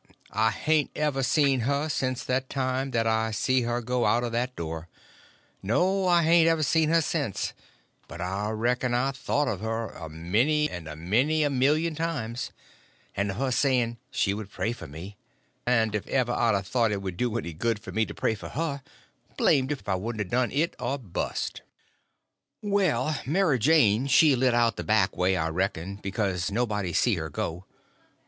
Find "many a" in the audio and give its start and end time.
10.95-11.51